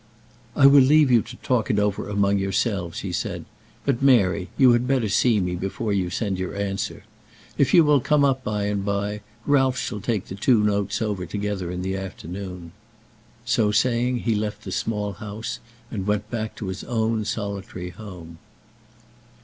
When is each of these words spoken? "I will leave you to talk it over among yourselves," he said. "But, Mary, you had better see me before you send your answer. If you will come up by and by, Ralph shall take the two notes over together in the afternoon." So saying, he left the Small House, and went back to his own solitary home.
"I 0.55 0.65
will 0.65 0.81
leave 0.81 1.11
you 1.11 1.21
to 1.21 1.35
talk 1.35 1.69
it 1.69 1.77
over 1.77 2.09
among 2.09 2.39
yourselves," 2.39 3.01
he 3.01 3.11
said. 3.11 3.45
"But, 3.85 4.01
Mary, 4.01 4.49
you 4.57 4.71
had 4.71 4.87
better 4.87 5.09
see 5.09 5.39
me 5.39 5.53
before 5.55 5.93
you 5.93 6.09
send 6.09 6.39
your 6.39 6.55
answer. 6.55 7.03
If 7.55 7.71
you 7.71 7.83
will 7.83 7.99
come 7.99 8.25
up 8.25 8.43
by 8.43 8.63
and 8.63 8.83
by, 8.83 9.21
Ralph 9.45 9.77
shall 9.77 10.01
take 10.01 10.25
the 10.25 10.33
two 10.33 10.63
notes 10.63 11.03
over 11.03 11.27
together 11.27 11.69
in 11.69 11.83
the 11.83 11.95
afternoon." 11.95 12.71
So 13.45 13.71
saying, 13.71 14.21
he 14.21 14.33
left 14.33 14.63
the 14.63 14.71
Small 14.71 15.11
House, 15.13 15.59
and 15.91 16.07
went 16.07 16.31
back 16.31 16.55
to 16.55 16.69
his 16.69 16.83
own 16.85 17.23
solitary 17.23 17.89
home. 17.91 18.39